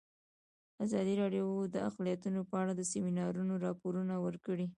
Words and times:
ازادي 0.83 1.13
راډیو 1.21 1.47
د 1.73 1.75
اقلیتونه 1.89 2.39
په 2.49 2.55
اړه 2.61 2.73
د 2.75 2.81
سیمینارونو 2.91 3.53
راپورونه 3.65 4.13
ورکړي. 4.25 4.67